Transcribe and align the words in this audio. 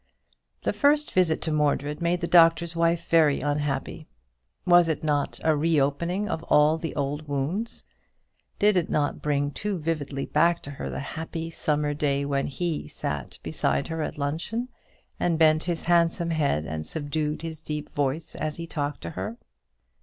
The 0.63 0.73
first 0.73 1.11
visit 1.13 1.43
to 1.43 1.51
Mordred 1.51 2.01
made 2.01 2.21
the 2.21 2.27
Doctor's 2.27 2.75
Wife 2.75 3.07
very 3.07 3.39
unhappy. 3.39 4.07
Was 4.65 4.89
it 4.89 5.03
not 5.03 5.39
a 5.43 5.55
reopening 5.55 6.27
of 6.27 6.41
all 6.45 6.79
the 6.79 6.95
old 6.95 7.27
wounds? 7.27 7.83
Did 8.57 8.77
it 8.77 8.89
not 8.89 9.21
bring 9.21 9.51
too 9.51 9.77
vividly 9.77 10.25
back 10.25 10.63
to 10.63 10.71
her 10.71 10.89
the 10.89 10.99
happy 11.01 11.51
summer 11.51 11.93
day 11.93 12.25
when 12.25 12.47
he 12.47 12.81
had 12.81 12.89
sat 12.91 13.39
beside 13.43 13.89
her 13.89 14.01
at 14.01 14.17
luncheon, 14.17 14.69
and 15.19 15.37
bent 15.37 15.65
his 15.65 15.83
handsome 15.83 16.31
head 16.31 16.65
and 16.65 16.87
subdued 16.87 17.43
his 17.43 17.61
deep 17.61 17.93
voice 17.93 18.33
as 18.33 18.55
he 18.57 18.65
talked 18.65 19.01
to 19.01 19.11
her? 19.11 19.37